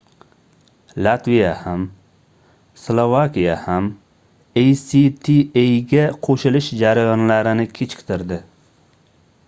[1.07, 1.81] latviya ham
[2.83, 3.85] slovakiya ham
[4.63, 8.41] actaga qoʻshilish jarayonlarini kechiktirdi